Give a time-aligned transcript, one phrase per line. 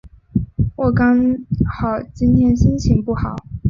[0.75, 1.13] 或刚
[1.67, 3.35] 好今天心情不好？